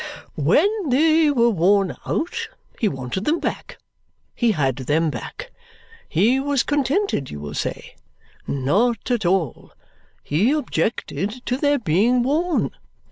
[0.33, 3.77] When they were worn out, he wanted them back.
[4.33, 5.51] He had them back.
[6.09, 7.95] He was contented, you will say.
[8.47, 9.73] Not at all.
[10.23, 12.71] He objected to their being worn.